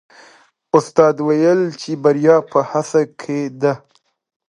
[0.77, 3.73] استاد وویل چې بریا په هڅه کې ده.